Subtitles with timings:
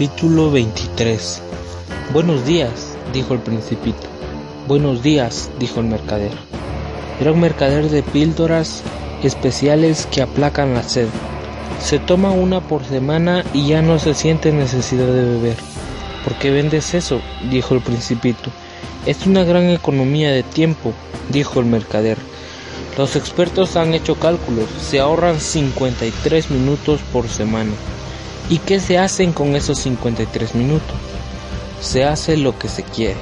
[0.00, 1.42] Capítulo 23
[2.14, 4.08] Buenos días, dijo el principito.
[4.66, 6.30] Buenos días, dijo el mercader.
[7.20, 8.82] Era un mercader de píldoras
[9.22, 11.08] especiales que aplacan la sed.
[11.82, 15.56] Se toma una por semana y ya no se siente necesidad de beber.
[16.24, 17.20] ¿Por qué vendes eso?
[17.50, 18.48] dijo el principito.
[19.04, 20.94] Es una gran economía de tiempo,
[21.28, 22.16] dijo el mercader.
[22.96, 27.72] Los expertos han hecho cálculos, se ahorran 53 minutos por semana.
[28.50, 30.96] ¿Y qué se hacen con esos 53 minutos?
[31.80, 33.20] Se hace lo que se quiere.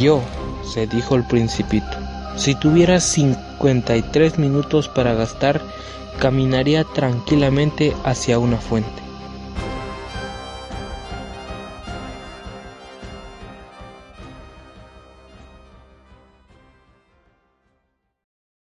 [0.00, 0.22] Yo,
[0.64, 1.98] se dijo el principito,
[2.36, 5.60] si tuviera 53 minutos para gastar,
[6.20, 9.01] caminaría tranquilamente hacia una fuente.